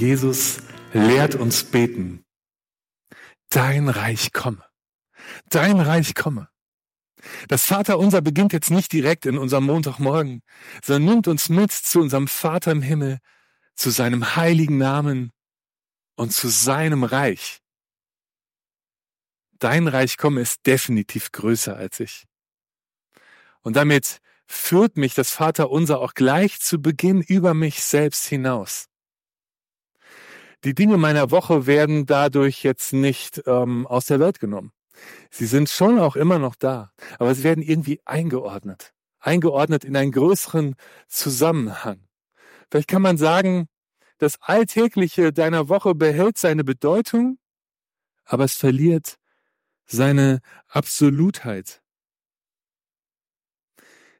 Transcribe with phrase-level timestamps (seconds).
[0.00, 0.62] Jesus
[0.94, 2.24] lehrt uns beten.
[3.50, 4.64] Dein Reich komme.
[5.50, 6.48] Dein Reich komme.
[7.48, 10.40] Das Vaterunser beginnt jetzt nicht direkt in unserem Montagmorgen,
[10.82, 13.18] sondern nimmt uns mit zu unserem Vater im Himmel,
[13.74, 15.32] zu seinem heiligen Namen
[16.16, 17.60] und zu seinem Reich.
[19.58, 22.24] Dein Reich komme ist definitiv größer als ich.
[23.60, 28.89] Und damit führt mich das Vaterunser auch gleich zu Beginn über mich selbst hinaus.
[30.64, 34.72] Die Dinge meiner Woche werden dadurch jetzt nicht ähm, aus der Welt genommen.
[35.30, 38.92] Sie sind schon auch immer noch da, aber sie werden irgendwie eingeordnet.
[39.20, 40.74] Eingeordnet in einen größeren
[41.08, 42.06] Zusammenhang.
[42.70, 43.68] Vielleicht kann man sagen,
[44.18, 47.38] das Alltägliche deiner Woche behält seine Bedeutung,
[48.24, 49.16] aber es verliert
[49.86, 51.80] seine Absolutheit.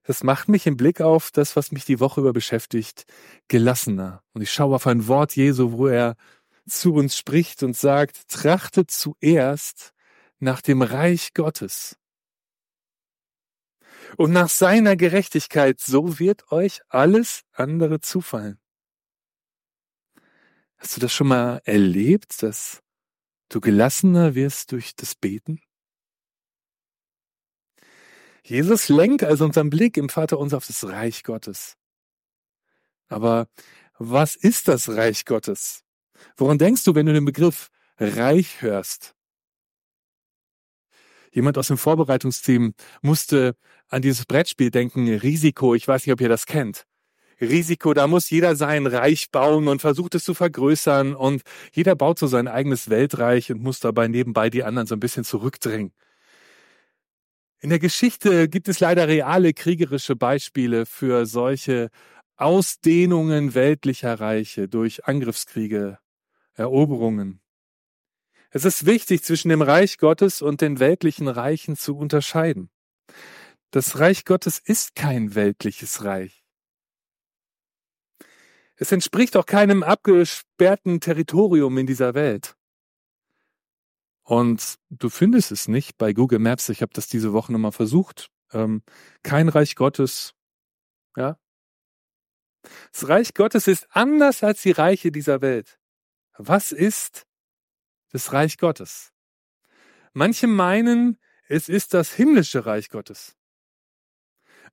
[0.05, 3.05] Das macht mich im Blick auf das, was mich die Woche über beschäftigt,
[3.49, 4.23] gelassener.
[4.33, 6.17] Und ich schaue auf ein Wort Jesu, wo er
[6.69, 9.93] zu uns spricht und sagt, trachtet zuerst
[10.39, 11.97] nach dem Reich Gottes
[14.17, 18.59] und nach seiner Gerechtigkeit, so wird euch alles andere zufallen.
[20.79, 22.83] Hast du das schon mal erlebt, dass
[23.51, 25.61] du gelassener wirst durch das Beten?
[28.43, 31.77] Jesus lenkt also unseren Blick im Vater uns auf das Reich Gottes.
[33.09, 33.49] Aber
[33.99, 35.85] was ist das Reich Gottes?
[36.37, 39.15] Woran denkst du, wenn du den Begriff Reich hörst?
[41.33, 43.55] Jemand aus dem Vorbereitungsteam musste
[43.89, 45.75] an dieses Brettspiel denken, Risiko.
[45.75, 46.87] Ich weiß nicht, ob ihr das kennt.
[47.41, 52.19] Risiko, da muss jeder sein Reich bauen und versucht es zu vergrößern und jeder baut
[52.19, 55.93] so sein eigenes Weltreich und muss dabei nebenbei die anderen so ein bisschen zurückdrängen.
[57.61, 61.91] In der Geschichte gibt es leider reale kriegerische Beispiele für solche
[62.37, 65.99] Ausdehnungen weltlicher Reiche durch Angriffskriege,
[66.55, 67.41] Eroberungen.
[68.51, 72.71] Es ist wichtig, zwischen dem Reich Gottes und den weltlichen Reichen zu unterscheiden.
[73.71, 76.45] Das Reich Gottes ist kein weltliches Reich.
[78.75, 82.57] Es entspricht auch keinem abgesperrten Territorium in dieser Welt.
[84.23, 86.69] Und du findest es nicht bei Google Maps.
[86.69, 88.31] Ich habe das diese Woche nochmal versucht.
[88.53, 88.83] Ähm,
[89.23, 90.35] kein Reich Gottes.
[91.17, 91.37] Ja.
[92.93, 95.80] Das Reich Gottes ist anders als die Reiche dieser Welt.
[96.43, 97.27] Was ist
[98.13, 99.13] das Reich Gottes?
[100.15, 101.19] Manche meinen,
[101.49, 103.37] es ist das himmlische Reich Gottes.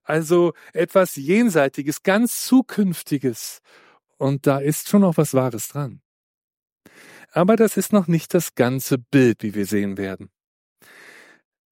[0.02, 3.60] Also etwas Jenseitiges, ganz Zukünftiges.
[4.18, 6.02] Und da ist schon noch was Wahres dran.
[7.32, 10.32] Aber das ist noch nicht das ganze Bild, wie wir sehen werden.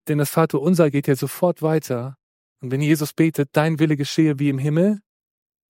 [0.10, 2.18] Denn das Vater unser geht ja sofort weiter.
[2.60, 5.00] Und wenn Jesus betet, dein Wille geschehe wie im Himmel,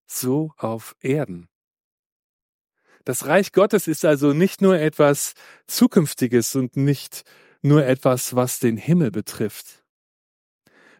[0.07, 1.47] so auf Erden.
[3.05, 5.35] Das Reich Gottes ist also nicht nur etwas
[5.67, 7.23] Zukünftiges und nicht
[7.61, 9.83] nur etwas, was den Himmel betrifft.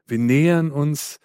[0.05, 1.19] Wir nähern uns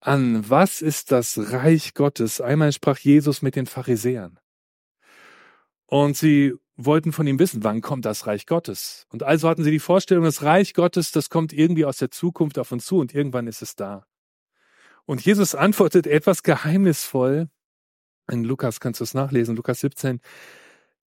[0.00, 2.40] an, was ist das Reich Gottes?
[2.40, 4.38] Einmal sprach Jesus mit den Pharisäern.
[5.86, 9.06] Und sie wollten von ihm wissen, wann kommt das Reich Gottes?
[9.10, 12.58] Und also hatten sie die Vorstellung, das Reich Gottes, das kommt irgendwie aus der Zukunft
[12.58, 14.06] auf uns zu und irgendwann ist es da.
[15.04, 17.50] Und Jesus antwortet etwas geheimnisvoll
[18.30, 20.20] in Lukas kannst du es nachlesen, Lukas 17.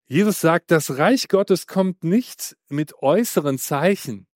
[0.07, 4.27] Jesus sagt, das Reich Gottes kommt nicht mit äußeren Zeichen.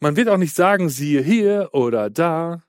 [0.00, 2.62] Man wird auch nicht sagen, siehe hier oder da.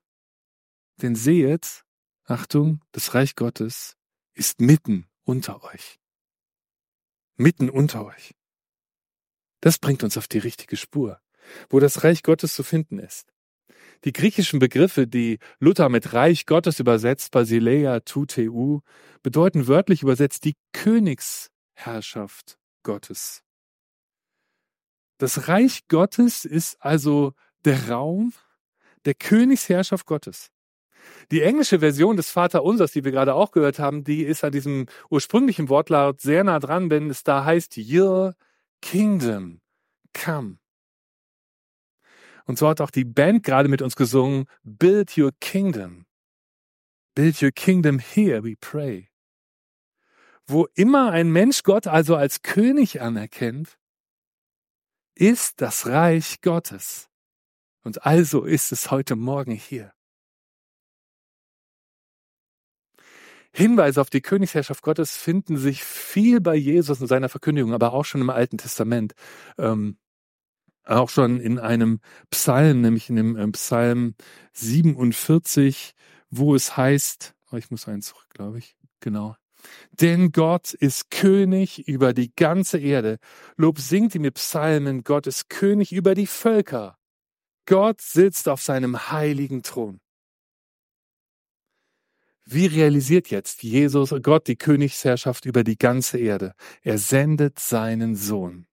[1.01, 1.83] Denn sehet,
[2.25, 3.97] Achtung, das Reich Gottes
[4.33, 5.99] ist mitten unter euch.
[7.35, 8.35] Mitten unter euch.
[9.61, 11.21] Das bringt uns auf die richtige Spur,
[11.69, 13.33] wo das Reich Gottes zu finden ist.
[14.03, 18.79] Die griechischen Begriffe, die Luther mit Reich Gottes übersetzt, Basileia tuteu,
[19.21, 23.43] bedeuten wörtlich übersetzt die Königsherrschaft Gottes.
[25.19, 27.33] Das Reich Gottes ist also
[27.63, 28.33] der Raum
[29.05, 30.49] der Königsherrschaft Gottes.
[31.31, 34.87] Die englische Version des Vaterunsers, die wir gerade auch gehört haben, die ist an diesem
[35.09, 38.35] ursprünglichen Wortlaut sehr nah dran, wenn es da heißt, Your
[38.81, 39.61] Kingdom
[40.13, 40.57] come.
[42.45, 46.05] Und so hat auch die Band gerade mit uns gesungen, Build Your Kingdom.
[47.15, 49.09] Build Your Kingdom here, we pray.
[50.47, 53.77] Wo immer ein Mensch Gott also als König anerkennt,
[55.15, 57.09] ist das Reich Gottes.
[57.83, 59.93] Und also ist es heute Morgen hier.
[63.53, 68.05] Hinweise auf die Königsherrschaft Gottes finden sich viel bei Jesus und seiner Verkündigung, aber auch
[68.05, 69.13] schon im Alten Testament.
[69.57, 69.97] Ähm,
[70.85, 71.99] auch schon in einem
[72.29, 74.15] Psalm, nämlich in dem ähm, Psalm
[74.53, 75.93] 47,
[76.29, 79.35] wo es heißt, oh, ich muss einen zurück, glaube ich, genau.
[79.91, 83.19] Denn Gott ist König über die ganze Erde.
[83.57, 86.97] Lob singt ihm mit Psalmen, Gott ist König über die Völker.
[87.67, 89.99] Gott sitzt auf seinem heiligen Thron.
[92.45, 96.53] Wie realisiert jetzt Jesus, Gott, die Königsherrschaft über die ganze Erde?
[96.81, 98.65] Er sendet seinen Sohn.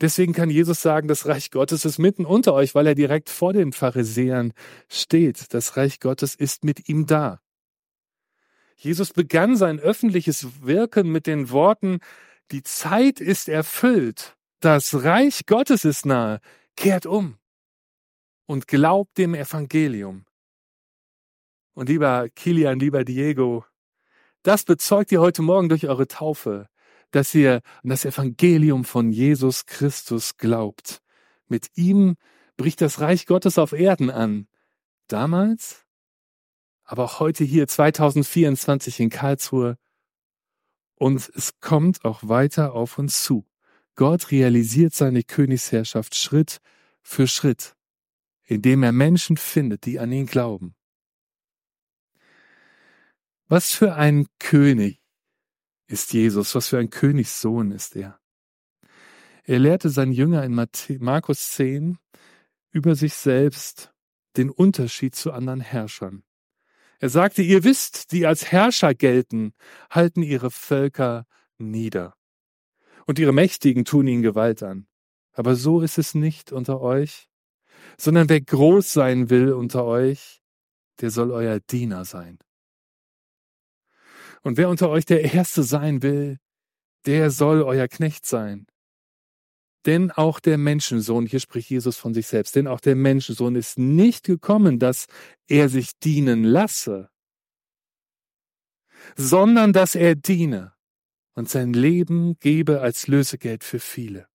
[0.00, 3.52] Deswegen kann Jesus sagen, das Reich Gottes ist mitten unter euch, weil er direkt vor
[3.52, 4.52] den Pharisäern
[4.88, 5.52] steht.
[5.54, 7.40] Das Reich Gottes ist mit ihm da.
[8.76, 11.98] Jesus begann sein öffentliches Wirken mit den Worten,
[12.50, 16.40] die Zeit ist erfüllt, das Reich Gottes ist nahe,
[16.76, 17.36] kehrt um
[18.46, 20.24] und glaubt dem Evangelium.
[21.74, 23.64] Und lieber Kilian, lieber Diego,
[24.42, 26.68] das bezeugt ihr heute Morgen durch eure Taufe
[27.10, 31.00] dass ihr an das Evangelium von Jesus Christus glaubt.
[31.48, 32.16] Mit ihm
[32.56, 34.46] bricht das Reich Gottes auf Erden an.
[35.08, 35.84] Damals,
[36.84, 39.76] aber auch heute hier 2024 in Karlsruhe.
[40.94, 43.46] Und es kommt auch weiter auf uns zu.
[43.96, 46.58] Gott realisiert seine Königsherrschaft Schritt
[47.02, 47.74] für Schritt,
[48.44, 50.74] indem er Menschen findet, die an ihn glauben.
[53.48, 54.99] Was für ein König
[55.90, 58.20] ist Jesus, was für ein Königssohn ist er.
[59.44, 60.54] Er lehrte seinen Jünger in
[61.00, 61.98] Markus 10
[62.70, 63.92] über sich selbst
[64.36, 66.22] den Unterschied zu anderen Herrschern.
[67.00, 69.52] Er sagte, ihr wisst, die als Herrscher gelten,
[69.90, 71.26] halten ihre Völker
[71.58, 72.14] nieder.
[73.06, 74.86] Und ihre Mächtigen tun ihnen Gewalt an.
[75.32, 77.28] Aber so ist es nicht unter euch,
[77.98, 80.42] sondern wer groß sein will unter euch,
[81.00, 82.38] der soll euer Diener sein.
[84.42, 86.38] Und wer unter euch der Erste sein will,
[87.06, 88.66] der soll euer Knecht sein.
[89.86, 93.78] Denn auch der Menschensohn, hier spricht Jesus von sich selbst, denn auch der Menschensohn ist
[93.78, 95.06] nicht gekommen, dass
[95.48, 97.10] er sich dienen lasse,
[99.16, 100.74] sondern dass er diene
[101.34, 104.28] und sein Leben gebe als Lösegeld für viele.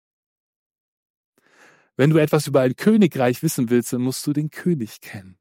[1.96, 5.38] Wenn du etwas über ein Königreich wissen willst, dann musst du den König kennen.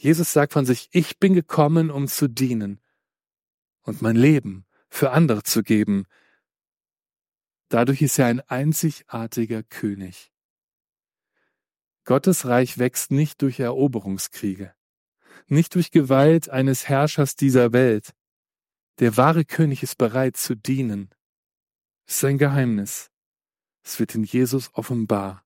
[0.00, 2.80] Jesus sagt von sich, ich bin gekommen, um zu dienen
[3.82, 6.06] und mein Leben für andere zu geben.
[7.68, 10.32] Dadurch ist er ein einzigartiger König.
[12.04, 14.72] Gottes Reich wächst nicht durch Eroberungskriege,
[15.48, 18.14] nicht durch Gewalt eines Herrschers dieser Welt.
[19.00, 21.10] Der wahre König ist bereit zu dienen.
[22.06, 23.10] Es ist ein Geheimnis.
[23.82, 25.44] Es wird in Jesus offenbar.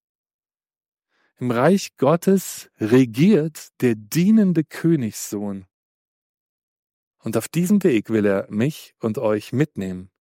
[1.43, 5.67] Im Reich Gottes regiert der dienende Königssohn.
[7.19, 10.13] Und auf diesem Weg will er mich und euch mitnehmen.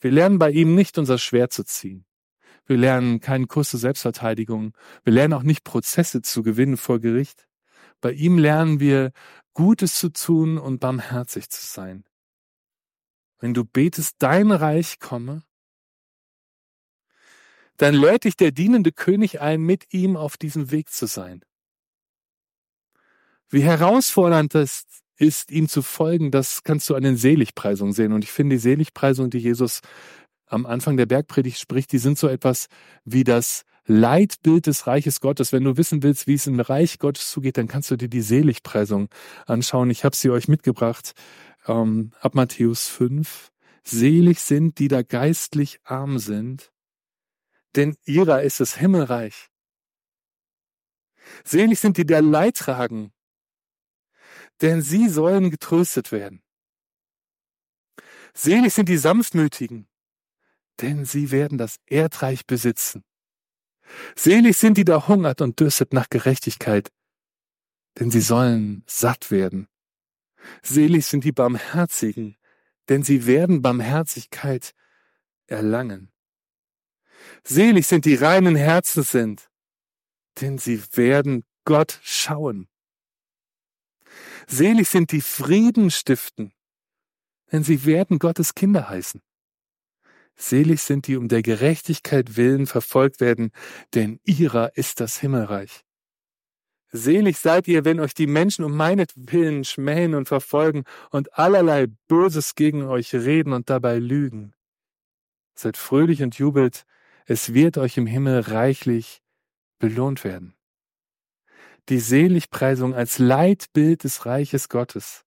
[0.00, 2.06] Wir lernen bei ihm nicht unser Schwert zu ziehen.
[2.66, 4.76] Wir lernen keinen Kurs zur Selbstverteidigung.
[5.04, 7.46] Wir lernen auch nicht Prozesse zu gewinnen vor Gericht.
[8.00, 9.12] Bei ihm lernen wir,
[9.54, 12.02] Gutes zu tun und barmherzig zu sein.
[13.38, 15.44] Wenn du betest, dein Reich komme,
[17.80, 21.40] dann lädt dich der dienende König ein, mit ihm auf diesem Weg zu sein.
[23.48, 24.84] Wie herausfordernd es
[25.16, 28.12] ist, ihm zu folgen, das kannst du an den Seligpreisungen sehen.
[28.12, 29.80] Und ich finde, die Seligpreisungen, die Jesus
[30.44, 32.66] am Anfang der Bergpredigt spricht, die sind so etwas
[33.06, 35.50] wie das Leitbild des Reiches Gottes.
[35.50, 38.20] Wenn du wissen willst, wie es im Reich Gottes zugeht, dann kannst du dir die
[38.20, 39.08] Seligpreisung
[39.46, 39.88] anschauen.
[39.88, 41.14] Ich habe sie euch mitgebracht
[41.66, 43.50] ähm, ab Matthäus 5.
[43.84, 46.70] Selig sind, die da geistlich arm sind,
[47.76, 49.48] denn ihrer ist das Himmelreich.
[51.44, 53.12] Selig sind die, der Leid tragen,
[54.60, 56.42] denn sie sollen getröstet werden.
[58.34, 59.88] Selig sind die Sanftmütigen,
[60.80, 63.04] denn sie werden das Erdreich besitzen.
[64.16, 66.90] Selig sind die, da hungert und dürstet nach Gerechtigkeit,
[67.98, 69.68] denn sie sollen satt werden.
[70.62, 72.36] Selig sind die Barmherzigen,
[72.88, 74.72] denn sie werden Barmherzigkeit
[75.46, 76.12] erlangen.
[77.44, 79.50] Selig sind die reinen Herzen sind,
[80.40, 82.68] denn sie werden Gott schauen.
[84.46, 86.52] Selig sind die Frieden stiften,
[87.52, 89.22] denn sie werden Gottes Kinder heißen.
[90.36, 93.52] Selig sind die um der Gerechtigkeit willen verfolgt werden,
[93.94, 95.84] denn ihrer ist das Himmelreich.
[96.92, 102.54] Selig seid ihr, wenn euch die Menschen um meinetwillen schmähen und verfolgen und allerlei Böses
[102.56, 104.54] gegen euch reden und dabei lügen.
[105.54, 106.84] Seid fröhlich und jubelt,
[107.30, 109.22] es wird euch im Himmel reichlich
[109.78, 110.56] belohnt werden.
[111.88, 115.24] Die Seligpreisung als Leitbild des Reiches Gottes.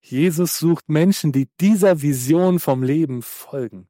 [0.00, 3.86] Jesus sucht Menschen, die dieser Vision vom Leben folgen.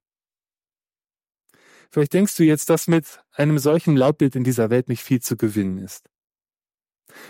[1.90, 5.38] Vielleicht denkst du jetzt, dass mit einem solchen Lautbild in dieser Welt nicht viel zu
[5.38, 6.10] gewinnen ist.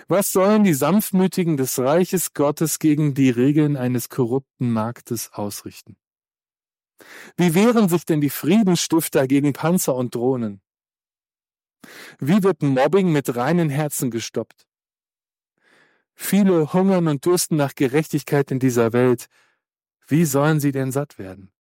[0.09, 5.97] Was sollen die Sanftmütigen des Reiches Gottes gegen die Regeln eines korrupten Marktes ausrichten?
[7.37, 10.63] Wie wehren sich denn die Friedensstifter gegen Panzer und Drohnen?
[12.19, 14.67] Wie wird Mobbing mit reinen Herzen gestoppt?
[16.15, 19.27] Viele hungern und dürsten nach Gerechtigkeit in dieser Welt.
[20.07, 21.53] Wie sollen sie denn satt werden?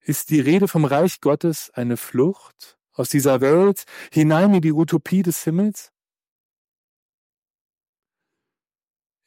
[0.00, 5.22] Ist die Rede vom Reich Gottes eine Flucht aus dieser Welt hinein in die Utopie
[5.22, 5.92] des Himmels?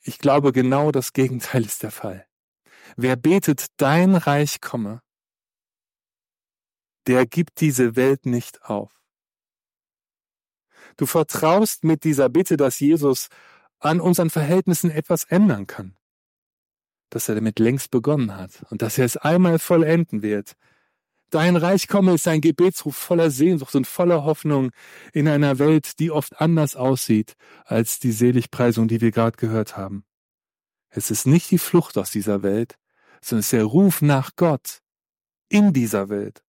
[0.01, 2.27] Ich glaube, genau das Gegenteil ist der Fall.
[2.95, 5.01] Wer betet, dein Reich komme,
[7.07, 9.01] der gibt diese Welt nicht auf.
[10.97, 13.29] Du vertraust mit dieser Bitte, dass Jesus
[13.79, 15.97] an unseren Verhältnissen etwas ändern kann.
[17.09, 20.53] Dass er damit längst begonnen hat und dass er es einmal vollenden wird.
[21.29, 24.71] Dein Reich komme ist ein Gebetsruf voller Sehnsucht und voller Hoffnung
[25.13, 27.33] in einer Welt, die oft anders aussieht
[27.65, 30.05] als die Seligpreisung, die wir gerade gehört haben.
[30.89, 32.77] Es ist nicht die Flucht aus dieser Welt,
[33.25, 34.81] sondern es ist der Ruf nach Gott
[35.49, 36.43] in dieser Welt.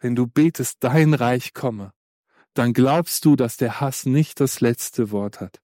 [0.00, 1.92] Wenn du betest, dein Reich komme,
[2.54, 5.60] dann glaubst du, dass der Hass nicht das letzte Wort hat.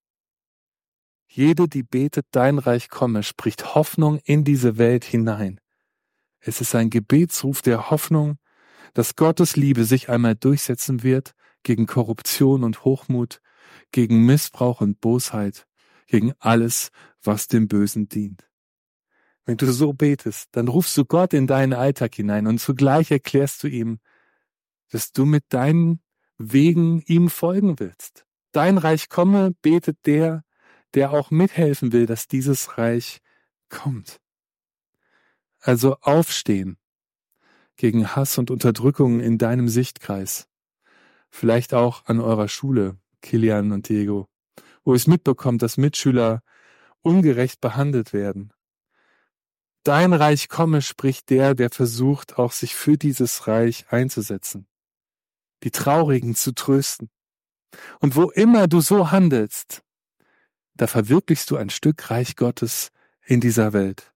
[1.27, 5.59] Jede, die betet, dein Reich komme, spricht Hoffnung in diese Welt hinein.
[6.39, 8.39] Es ist ein Gebetsruf der Hoffnung,
[8.93, 13.41] dass Gottes Liebe sich einmal durchsetzen wird gegen Korruption und Hochmut,
[13.91, 15.67] gegen Missbrauch und Bosheit,
[16.07, 16.91] gegen alles,
[17.23, 18.49] was dem Bösen dient.
[19.47, 23.63] Wenn du so betest, dann rufst du Gott in deinen Alltag hinein und zugleich erklärst
[23.63, 23.99] du ihm,
[24.91, 26.01] dass du mit deinen
[26.39, 28.25] Wegen ihm folgen willst.
[28.53, 30.45] Dein Reich komme, betet der,
[30.95, 33.21] der auch mithelfen will, dass dieses Reich
[33.69, 34.21] kommt.
[35.61, 36.79] Also aufstehen
[37.77, 40.49] gegen Hass und Unterdrückung in deinem Sichtkreis.
[41.31, 44.29] Vielleicht auch an eurer Schule, Kilian und Diego,
[44.85, 46.43] wo es mitbekommt, dass Mitschüler
[47.03, 48.53] ungerecht behandelt werden.
[49.85, 54.67] Dein Reich komme, spricht der, der versucht, auch sich für dieses Reich einzusetzen
[55.65, 57.11] die Traurigen zu trösten.
[57.99, 59.83] Und wo immer du so handelst,
[60.75, 62.91] da verwirklichst du ein Stück Reich Gottes
[63.25, 64.13] in dieser Welt.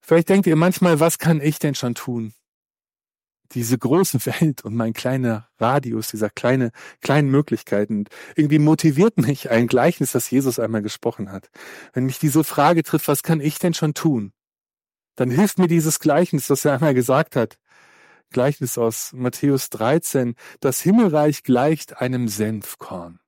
[0.00, 2.34] Vielleicht denkt ihr manchmal, was kann ich denn schon tun?
[3.54, 8.06] Diese große Welt und mein kleiner Radius, dieser kleine, kleinen Möglichkeiten.
[8.36, 11.50] Irgendwie motiviert mich ein Gleichnis, das Jesus einmal gesprochen hat.
[11.92, 14.32] Wenn mich diese Frage trifft, was kann ich denn schon tun?
[15.16, 17.58] Dann hilft mir dieses Gleichnis, das er einmal gesagt hat.
[18.30, 23.20] Gleichnis aus Matthäus 13, das Himmelreich gleicht einem Senfkorn,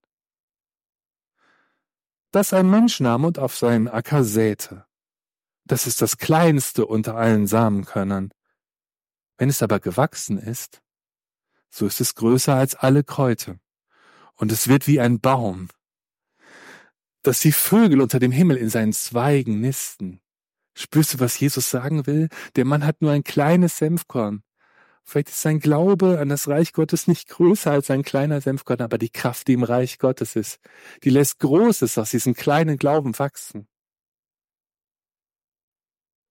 [2.32, 4.86] das ein Mensch nahm und auf seinen Acker säte.
[5.66, 8.32] Das ist das kleinste unter allen Samenkörnern.
[9.36, 10.80] Wenn es aber gewachsen ist,
[11.70, 13.56] so ist es größer als alle Kräuter,
[14.36, 15.68] und es wird wie ein Baum,
[17.22, 20.20] dass die Vögel unter dem Himmel in seinen Zweigen nisten.
[20.76, 22.28] Spürst du, was Jesus sagen will?
[22.56, 24.42] Der Mann hat nur ein kleines Senfkorn.
[25.04, 28.98] Vielleicht ist sein Glaube an das Reich Gottes nicht größer als ein kleiner Senfkorn, aber
[28.98, 30.58] die Kraft, die im Reich Gottes ist,
[31.02, 33.68] die lässt Großes aus diesem kleinen Glauben wachsen.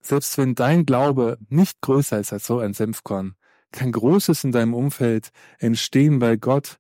[0.06, 3.36] Selbst wenn dein Glaube nicht größer ist als so ein Senfkorn,
[3.72, 5.30] kann Großes in deinem Umfeld
[5.60, 6.78] entstehen, weil Gott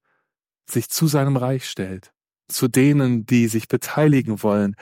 [0.70, 2.14] sich zu seinem Reich stellt,
[2.48, 4.76] zu denen, die sich beteiligen wollen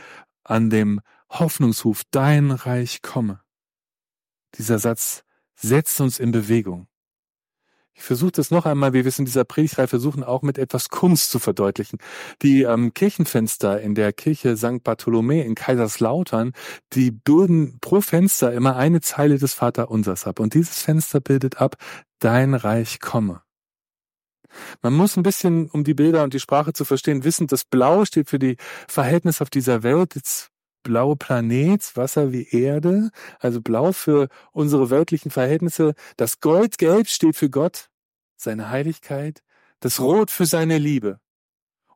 [0.43, 3.41] an dem Hoffnungsruf, dein Reich komme.
[4.55, 5.23] Dieser Satz
[5.55, 6.87] setzt uns in Bewegung.
[7.93, 11.39] Ich versuche das noch einmal, wir in dieser Predigtreihe versuchen, auch mit etwas Kunst zu
[11.39, 11.99] verdeutlichen.
[12.41, 14.83] Die ähm, Kirchenfenster in der Kirche St.
[14.83, 16.53] Bartholomä in Kaiserslautern,
[16.93, 20.39] die bilden pro Fenster immer eine Zeile des Vaterunsers ab.
[20.39, 21.75] Und dieses Fenster bildet ab,
[22.19, 23.41] dein Reich komme.
[24.81, 28.05] Man muss ein bisschen, um die Bilder und die Sprache zu verstehen, wissen, das Blau
[28.05, 28.57] steht für die
[28.87, 30.15] Verhältnisse auf dieser Welt.
[30.15, 30.50] Jetzt
[30.83, 35.93] blaue Planet, Wasser wie Erde, also blau für unsere weltlichen Verhältnisse.
[36.17, 37.89] Das Goldgelb steht für Gott,
[38.35, 39.43] seine Heiligkeit,
[39.79, 41.19] das Rot für seine Liebe.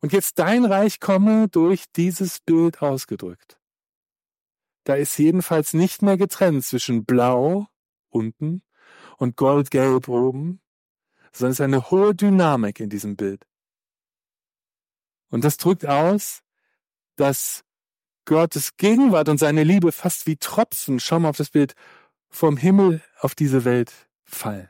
[0.01, 3.59] Und jetzt dein Reich komme durch dieses Bild ausgedrückt.
[4.83, 7.67] Da ist jedenfalls nicht mehr getrennt zwischen blau
[8.09, 8.61] unten
[9.17, 10.61] und goldgelb oben,
[11.33, 13.47] sondern es ist eine hohe Dynamik in diesem Bild.
[15.29, 16.43] Und das drückt aus,
[17.15, 17.64] dass
[18.25, 21.73] Gottes Gegenwart und seine Liebe fast wie Tropfen, schau mal auf das Bild,
[22.29, 24.69] vom Himmel auf diese Welt fallen,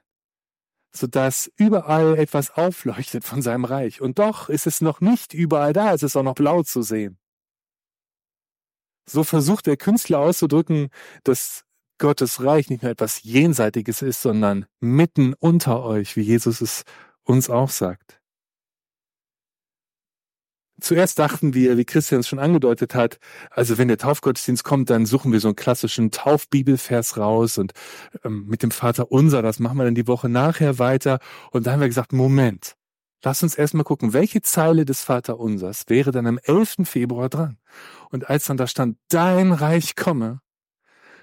[0.91, 4.01] sodass überall etwas aufleuchtet von seinem Reich.
[4.01, 7.17] Und doch ist es noch nicht überall da, es ist auch noch blau zu sehen.
[9.07, 10.89] So versucht der Künstler auszudrücken,
[11.23, 11.63] dass
[11.97, 16.83] Gottes Reich nicht nur etwas Jenseitiges ist, sondern mitten unter euch, wie Jesus es
[17.23, 18.21] uns auch sagt.
[20.81, 25.05] Zuerst dachten wir, wie Christian es schon angedeutet hat, also wenn der Taufgottesdienst kommt, dann
[25.05, 27.71] suchen wir so einen klassischen Taufbibelvers raus und
[28.25, 31.19] ähm, mit dem Vater unser, das machen wir dann die Woche nachher weiter.
[31.51, 32.75] Und da haben wir gesagt, Moment,
[33.23, 36.77] lass uns erstmal gucken, welche Zeile des Vater unsers wäre dann am 11.
[36.83, 37.57] Februar dran.
[38.11, 40.41] Und als dann da stand, dein Reich komme,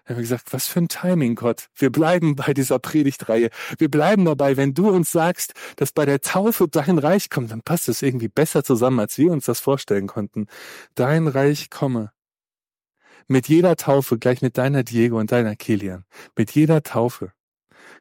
[0.05, 1.69] haben wir gesagt, was für ein Timing, Gott.
[1.77, 3.51] Wir bleiben bei dieser Predigtreihe.
[3.79, 7.63] Wir bleiben dabei, wenn du uns sagst, dass bei der Taufe dein Reich kommt, dann
[7.63, 10.47] passt es irgendwie besser zusammen, als wir uns das vorstellen konnten.
[10.95, 12.13] Dein Reich komme.
[13.29, 16.05] Mit jeder Taufe, gleich mit deiner Diego und deiner Kilian,
[16.37, 17.33] mit jeder Taufe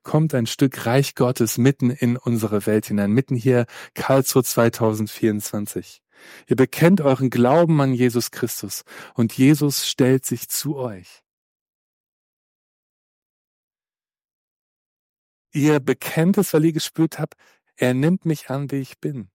[0.04, 6.02] kommt ein Stück Reich Gottes mitten in unsere Welt hinein, mitten hier Karlsruhe 2024.
[6.48, 11.21] Ihr bekennt euren Glauben an Jesus Christus und Jesus stellt sich zu euch.
[15.52, 17.36] Ihr bekennt es, weil ihr gespürt habt,
[17.76, 19.30] er nimmt mich an, wie ich bin.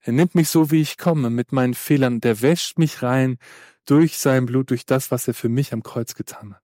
[0.00, 2.20] Er nimmt mich so, wie ich komme, mit meinen Fehlern.
[2.20, 3.38] Der wäscht mich rein
[3.86, 6.62] durch sein Blut, durch das, was er für mich am Kreuz getan hat.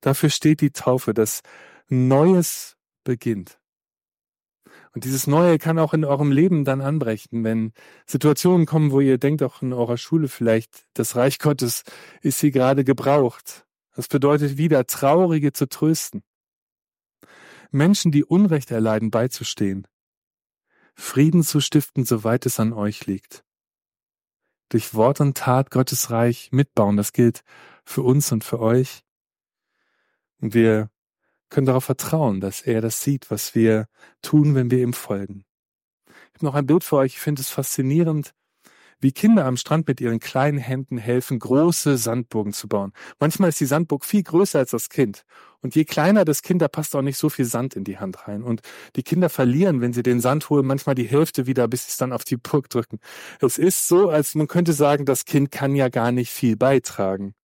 [0.00, 1.42] Dafür steht die Taufe, dass
[1.88, 3.58] Neues beginnt.
[4.92, 7.72] Und dieses Neue kann auch in eurem Leben dann anbrechen, wenn
[8.06, 11.84] Situationen kommen, wo ihr denkt, auch in eurer Schule vielleicht, das Reich Gottes
[12.20, 13.66] ist hier gerade gebraucht.
[13.94, 16.22] Das bedeutet wieder, Traurige zu trösten.
[17.70, 19.86] Menschen, die Unrecht erleiden, beizustehen.
[20.94, 23.44] Frieden zu stiften, soweit es an euch liegt.
[24.68, 27.42] Durch Wort und Tat Gottes Reich mitbauen, das gilt
[27.84, 29.02] für uns und für euch.
[30.40, 30.90] Und wir
[31.48, 33.88] können darauf vertrauen, dass er das sieht, was wir
[34.22, 35.44] tun, wenn wir ihm folgen.
[36.06, 38.34] Ich habe noch ein Bild für euch, ich finde es faszinierend,
[39.00, 42.92] wie Kinder am Strand mit ihren kleinen Händen helfen, große Sandburgen zu bauen.
[43.20, 45.24] Manchmal ist die Sandburg viel größer als das Kind.
[45.60, 48.28] Und je kleiner das Kind, da passt auch nicht so viel Sand in die Hand
[48.28, 48.42] rein.
[48.42, 48.62] Und
[48.96, 51.96] die Kinder verlieren, wenn sie den Sand holen, manchmal die Hälfte wieder, bis sie es
[51.96, 52.98] dann auf die Burg drücken.
[53.40, 57.34] Es ist so, als man könnte sagen, das Kind kann ja gar nicht viel beitragen.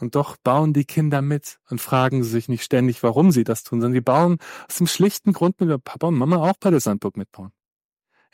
[0.00, 3.80] Und doch bauen die Kinder mit und fragen sich nicht ständig, warum sie das tun,
[3.80, 7.16] sondern sie bauen aus dem schlichten Grund mit Papa und Mama auch bei der Sandburg
[7.16, 7.52] mitbauen.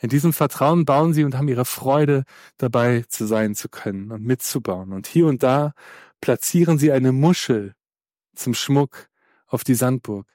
[0.01, 2.23] In diesem Vertrauen bauen sie und haben ihre Freude
[2.57, 4.93] dabei zu sein zu können und mitzubauen.
[4.93, 5.73] Und hier und da
[6.21, 7.75] platzieren sie eine Muschel
[8.35, 9.07] zum Schmuck
[9.45, 10.27] auf die Sandburg.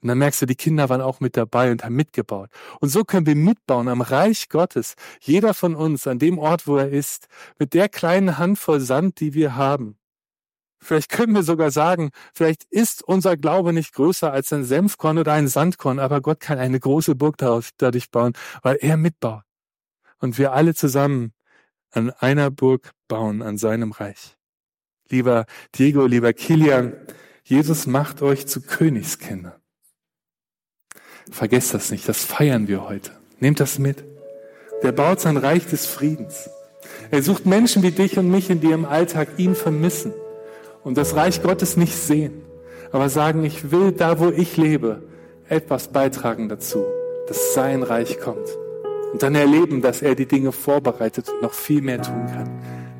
[0.00, 2.50] Und dann merkst du, die Kinder waren auch mit dabei und haben mitgebaut.
[2.80, 4.94] Und so können wir mitbauen am Reich Gottes.
[5.20, 9.34] Jeder von uns an dem Ort, wo er ist, mit der kleinen Handvoll Sand, die
[9.34, 9.96] wir haben.
[10.82, 15.32] Vielleicht können wir sogar sagen, vielleicht ist unser Glaube nicht größer als ein Senfkorn oder
[15.32, 19.44] ein Sandkorn, aber Gott kann eine große Burg dadurch bauen, weil er mitbaut.
[20.18, 21.34] Und wir alle zusammen
[21.92, 24.36] an einer Burg bauen, an seinem Reich.
[25.08, 26.94] Lieber Diego, lieber Kilian,
[27.44, 29.60] Jesus macht euch zu Königskindern.
[31.30, 33.12] Vergesst das nicht, das feiern wir heute.
[33.38, 34.02] Nehmt das mit.
[34.82, 36.50] Der baut sein Reich des Friedens.
[37.12, 40.12] Er sucht Menschen wie dich und mich, in die im Alltag ihn vermissen
[40.84, 42.42] und das Reich Gottes nicht sehen,
[42.90, 45.02] aber sagen, ich will da, wo ich lebe,
[45.48, 46.84] etwas beitragen dazu,
[47.28, 48.48] dass sein Reich kommt.
[49.12, 52.50] Und dann erleben, dass er die Dinge vorbereitet und noch viel mehr tun kann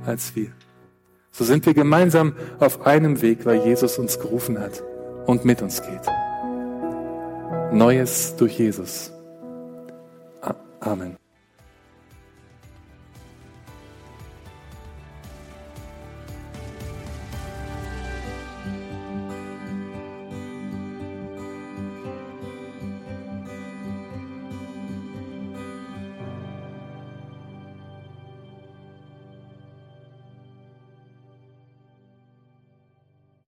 [0.05, 0.49] als wir.
[1.31, 4.83] So sind wir gemeinsam auf einem Weg, weil Jesus uns gerufen hat
[5.27, 6.03] und mit uns geht.
[7.73, 9.11] Neues durch Jesus.
[10.81, 11.22] Amen.